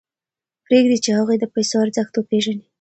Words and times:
پرېږدئ 0.65 0.97
چې 1.05 1.11
هغوی 1.17 1.37
د 1.39 1.45
پیسو 1.53 1.75
ارزښت 1.83 2.13
وپېژني. 2.15 2.65